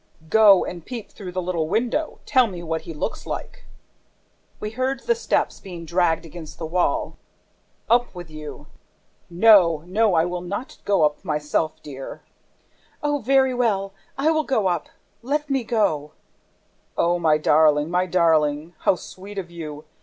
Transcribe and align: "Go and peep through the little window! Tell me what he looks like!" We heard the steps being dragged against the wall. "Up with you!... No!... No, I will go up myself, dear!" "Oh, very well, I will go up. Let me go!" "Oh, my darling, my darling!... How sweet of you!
"Go 0.31 0.65
and 0.65 0.83
peep 0.83 1.11
through 1.11 1.31
the 1.31 1.43
little 1.43 1.67
window! 1.67 2.17
Tell 2.25 2.47
me 2.47 2.63
what 2.63 2.81
he 2.89 2.91
looks 2.91 3.27
like!" 3.27 3.65
We 4.59 4.71
heard 4.71 5.01
the 5.01 5.13
steps 5.13 5.59
being 5.59 5.85
dragged 5.85 6.25
against 6.25 6.57
the 6.57 6.65
wall. 6.65 7.17
"Up 7.87 8.15
with 8.15 8.27
you!... 8.31 8.65
No!... 9.29 9.83
No, 9.85 10.15
I 10.15 10.25
will 10.25 10.41
go 10.85 11.03
up 11.03 11.23
myself, 11.23 11.83
dear!" 11.83 12.23
"Oh, 13.03 13.19
very 13.19 13.53
well, 13.53 13.93
I 14.17 14.31
will 14.31 14.41
go 14.43 14.65
up. 14.65 14.89
Let 15.21 15.51
me 15.51 15.63
go!" 15.63 16.13
"Oh, 16.97 17.19
my 17.19 17.37
darling, 17.37 17.91
my 17.91 18.07
darling!... 18.07 18.73
How 18.79 18.95
sweet 18.95 19.37
of 19.37 19.51
you! 19.51 19.85